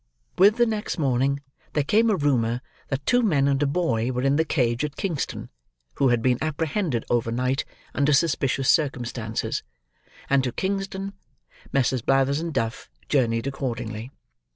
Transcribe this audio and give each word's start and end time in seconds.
With 0.35 0.55
the 0.55 0.65
next 0.65 0.97
morning, 0.97 1.43
there 1.73 1.83
came 1.83 2.09
a 2.09 2.15
rumour, 2.15 2.61
that 2.87 3.05
two 3.05 3.21
men 3.21 3.47
and 3.47 3.61
a 3.61 3.67
boy 3.67 4.11
were 4.11 4.23
in 4.23 4.35
the 4.35 4.43
cage 4.43 4.83
at 4.83 4.95
Kingston, 4.95 5.51
who 5.97 6.07
had 6.07 6.23
been 6.23 6.39
apprehended 6.41 7.05
over 7.11 7.31
night 7.31 7.65
under 7.93 8.11
suspicious 8.11 8.67
circumstances; 8.67 9.61
and 10.27 10.43
to 10.43 10.51
Kingston 10.51 11.13
Messrs. 11.71 12.01
Blathers 12.01 12.39
and 12.39 12.51
Duff 12.51 12.89
journeyed 13.09 13.45
accordingly. 13.45 14.09